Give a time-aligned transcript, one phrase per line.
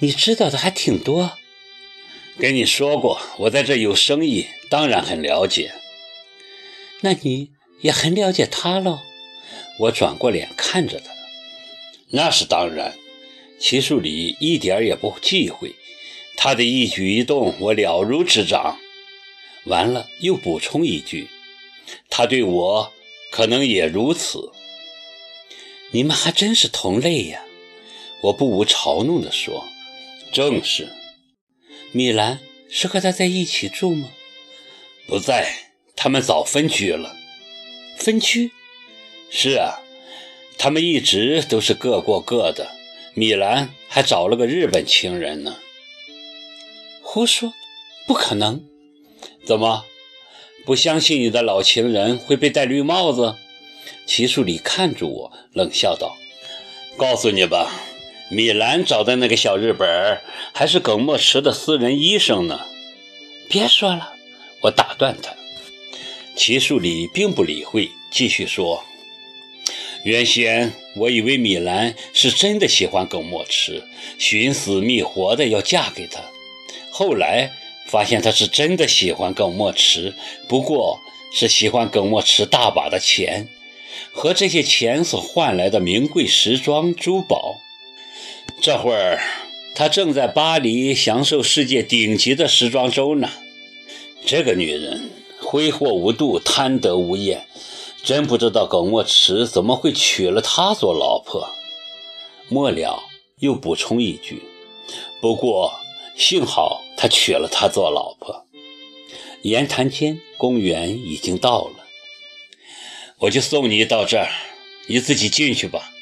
[0.00, 1.38] 你知道的还挺多。
[2.38, 5.72] 跟你说过，我在这有生意，当然很了解。
[7.00, 9.00] 那你也很了解他喽？
[9.80, 11.10] 我转过脸看着他。
[12.10, 12.96] 那是当然。
[13.60, 15.74] 齐树礼一点也不忌讳，
[16.36, 18.78] 他的一举一动我了如指掌。
[19.64, 21.26] 完了，又补充一句，
[22.08, 22.92] 他对我
[23.32, 24.52] 可能也如此。
[25.90, 27.42] 你们还真是同类呀！
[28.20, 29.66] 我不无嘲弄地说
[30.32, 30.88] ：“正是。”
[31.92, 34.08] 米兰是和他在一起住吗？
[35.06, 35.48] 不在，
[35.96, 37.16] 他们早分居了。
[37.96, 38.50] 分居？
[39.30, 39.80] 是啊，
[40.58, 42.70] 他们一直都是各过各的。
[43.14, 45.56] 米兰还找了个日本情人呢。
[47.02, 47.52] 胡说，
[48.06, 48.62] 不可能！
[49.46, 49.86] 怎么，
[50.66, 53.34] 不相信你的老情人会被戴绿帽子？
[54.06, 56.16] 齐树礼看着我，冷笑道
[56.98, 57.72] ：“告诉你吧，
[58.30, 60.20] 米兰找的那个小日本
[60.52, 62.66] 还是耿墨池的私人医生呢。”
[63.48, 64.12] 别说了，
[64.60, 65.34] 我打断他。
[66.36, 68.84] 齐树礼并不理会，继续说
[70.04, 73.82] ：“原先我以为米兰是真的喜欢耿墨池，
[74.18, 76.20] 寻死觅活的要嫁给他。
[76.90, 77.50] 后来
[77.86, 80.14] 发现他是真的喜欢耿墨池，
[80.46, 81.00] 不过
[81.32, 83.48] 是喜欢耿墨池大把的钱。”
[84.12, 87.47] 和这些钱所换来的名贵时装珠宝，
[88.60, 89.20] 这会儿
[89.74, 93.30] 他正在巴黎享受世界顶级的时装周呢。
[94.26, 97.46] 这个女人挥霍无度，贪得无厌，
[98.02, 101.54] 真不知道耿墨池怎么会娶了她做老婆。
[102.48, 103.04] 末了
[103.38, 104.42] 又补充一句：
[105.20, 105.72] 不过
[106.16, 108.44] 幸好他娶了她做老婆。
[109.42, 111.84] 言谈间，公园已经到了。
[113.20, 114.28] 我就送你到这儿，
[114.88, 115.92] 你自己进去吧。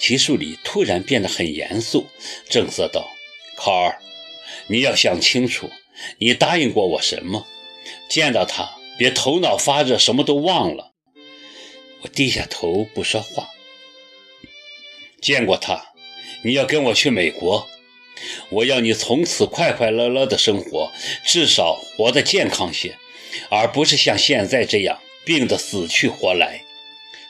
[0.00, 2.08] 齐树礼突然变得很严肃，
[2.48, 3.06] 正色道
[3.54, 4.00] ：“考儿，
[4.66, 5.70] 你要想清楚，
[6.18, 7.46] 你答应过我什么？
[8.08, 10.92] 见到他别头脑发热，什么都忘了。”
[12.00, 13.50] 我低下头不说话。
[15.20, 15.92] 见过他，
[16.42, 17.68] 你要跟我去美国，
[18.48, 20.90] 我要你从此快快乐乐的生活，
[21.26, 22.96] 至少活得健康些，
[23.50, 24.98] 而不是像现在这样。
[25.22, 26.64] 病得死去活来，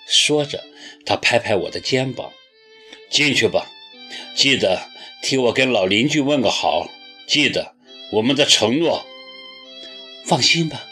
[0.06, 0.64] 说着，
[1.04, 2.32] 他拍拍我的肩膀
[3.10, 3.70] ：“进去吧，
[4.34, 4.88] 记得
[5.20, 6.88] 替我跟老邻居问个好。
[7.26, 7.74] 记得
[8.12, 9.04] 我们的承诺。
[10.24, 10.88] 放心吧，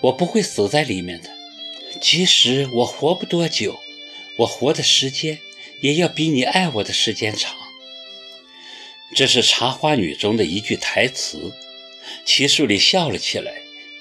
[0.00, 1.30] 我不会死在里面的。
[2.00, 3.80] 即使我活不多久，
[4.38, 5.38] 我活的时间
[5.80, 7.56] 也要比你爱我的时间长。”
[9.14, 11.52] 这是《茶花女》中的一句台词。
[12.24, 13.52] 齐树礼笑了起来，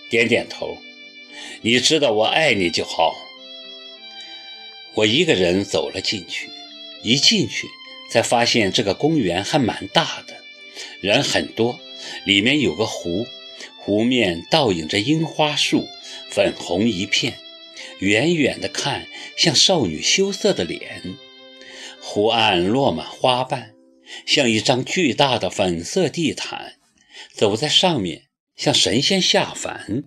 [0.09, 0.77] 点点头。
[1.61, 3.15] 你知道我爱你就好。
[4.93, 6.49] 我一个人走了进去，
[7.05, 7.67] 一进去
[8.09, 10.37] 才发现这个公园还蛮大的，
[10.99, 11.79] 人很多。
[12.23, 13.25] 里面有个湖，
[13.77, 15.87] 湖面倒映着樱花树，
[16.29, 17.37] 粉红一片，
[17.99, 19.07] 远远的看
[19.37, 21.15] 像少女羞涩的脸。
[21.99, 23.73] 湖岸落满花瓣，
[24.25, 26.75] 像一张巨大的粉色地毯，
[27.33, 28.23] 走在上面
[28.55, 30.03] 像神仙下凡。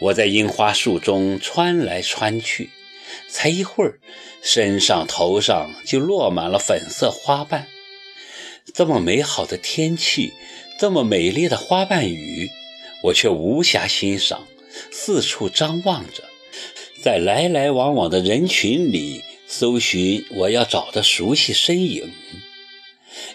[0.00, 2.70] 我在樱花树中穿来穿去，
[3.28, 3.98] 才一会儿，
[4.42, 7.66] 身上头上就落满了粉色花瓣。
[8.74, 10.32] 这么美好的天气，
[10.78, 12.50] 这么美丽的花瓣雨，
[13.02, 14.46] 我却无暇欣赏，
[14.90, 16.24] 四处张望着，
[17.02, 22.12] 在来来往往的人群里搜寻我要找的熟悉身影。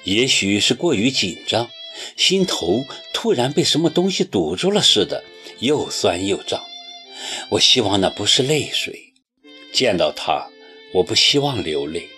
[0.04, 1.70] 也许是过于紧张，
[2.16, 5.24] 心头突然被什么东西堵住了似的。
[5.60, 6.60] 又酸又胀，
[7.52, 9.11] 我希望那不是泪水。
[9.72, 10.48] 见到他，
[10.94, 12.10] 我不希望流泪，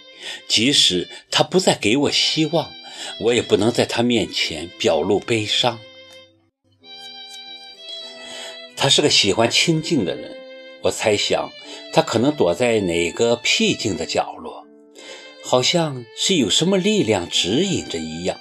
[0.48, 2.72] 即使他不再给我希望，
[3.20, 5.80] 我也不能在他面前表露悲伤。
[8.76, 10.36] 他是个喜欢清静的人，
[10.82, 11.52] 我猜想
[11.94, 14.66] 他可能躲在哪个僻静的角落，
[15.44, 18.40] 好像是有什么力量指引着一样。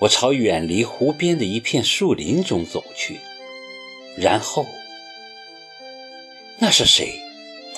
[0.00, 3.20] 我朝远离湖边的一片树林中走去。
[4.16, 4.66] 然后，
[6.58, 7.20] 那是谁？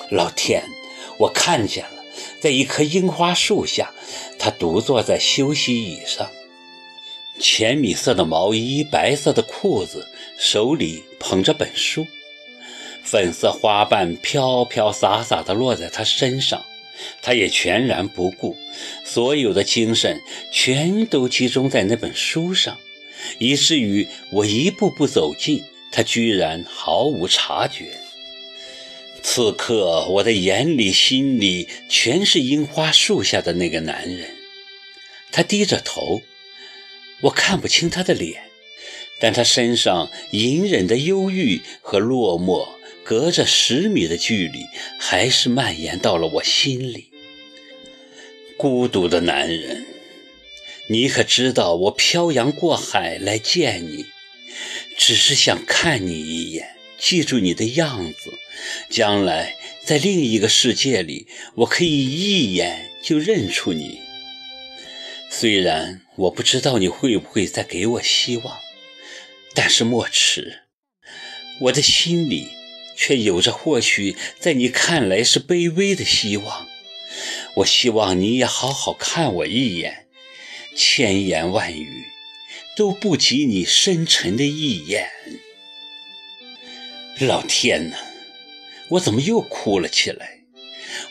[0.09, 0.63] 老天，
[1.17, 2.03] 我看见了，
[2.39, 3.91] 在一棵樱花树下，
[4.37, 6.29] 他独坐在休息椅上，
[7.39, 10.07] 浅米色的毛衣，白色的裤子，
[10.37, 12.07] 手里捧着本书，
[13.03, 16.65] 粉色花瓣飘飘洒洒地落在他身上，
[17.21, 18.57] 他也全然不顾，
[19.05, 20.19] 所有的精神
[20.51, 22.77] 全都集中在那本书上，
[23.39, 25.63] 以至于我一步步走近。
[25.93, 28.00] 他居然毫无察觉。
[29.23, 34.35] 此刻，我的眼里、心里全是樱花树下的那个男人。
[35.31, 36.21] 他低着头，
[37.21, 38.43] 我看不清他的脸，
[39.19, 42.67] 但他身上隐忍的忧郁和落寞，
[43.03, 44.65] 隔着十米的距离，
[44.99, 47.09] 还是蔓延到了我心里。
[48.57, 49.85] 孤独的男人，
[50.89, 54.05] 你可知道我漂洋过海来见你，
[54.97, 58.31] 只是想看你一眼，记住你的样子，
[58.89, 63.99] 将来在另一个世界里，我可以一眼就认出你。
[65.29, 68.59] 虽然我不知道你会不会再给我希望，
[69.55, 70.59] 但是莫迟，
[71.61, 72.49] 我的心里
[72.95, 76.67] 却有着或许在你看来是卑微的希望。
[77.55, 80.05] 我希望你也好好看我一眼，
[80.77, 82.05] 千言万语
[82.77, 85.09] 都不及你深沉的一眼。
[87.25, 87.97] 老天哪，
[88.89, 90.41] 我怎么又哭了起来？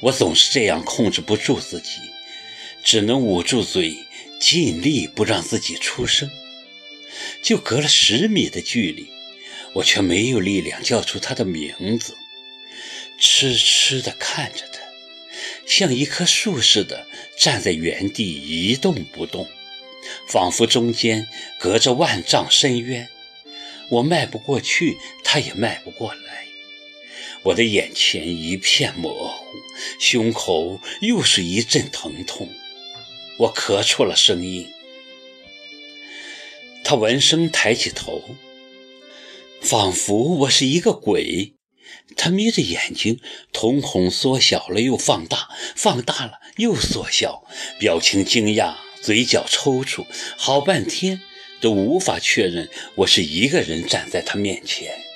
[0.00, 2.00] 我总是这样控制不住自己，
[2.82, 3.96] 只能捂住嘴。
[4.40, 6.30] 尽力不让自己出声，
[7.42, 9.06] 就隔了十米的距离，
[9.74, 12.16] 我却没有力量叫出他的名字，
[13.18, 14.80] 痴痴地看着他，
[15.66, 19.46] 像一棵树似的站在原地一动不动，
[20.26, 21.28] 仿佛中间
[21.58, 23.10] 隔着万丈深渊，
[23.90, 26.46] 我迈不过去，他也迈不过来。
[27.42, 29.44] 我的眼前一片模糊，
[29.98, 32.48] 胸口又是一阵疼痛。
[33.38, 34.70] 我咳出了声音，
[36.84, 38.36] 他闻声抬起头，
[39.62, 41.54] 仿佛我是一个鬼。
[42.16, 43.20] 他眯着眼睛，
[43.52, 47.44] 瞳孔缩小了又放大，放大了又缩小，
[47.78, 50.04] 表情惊讶，嘴角抽搐，
[50.36, 51.22] 好半天
[51.60, 55.09] 都无法确认我是一个人站在他面前。